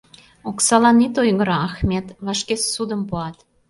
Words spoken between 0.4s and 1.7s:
Оксалан ит ойгыро,